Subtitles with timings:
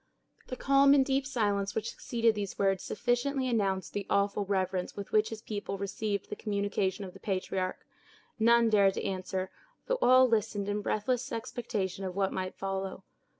[0.47, 5.11] The calm and deep silence which succeeded these words sufficiently announced the awful reverence with
[5.11, 7.85] which his people received the communication of the patriarch.
[8.39, 9.51] None dared to answer,
[9.85, 13.03] though all listened in breathless expectation of what might follow.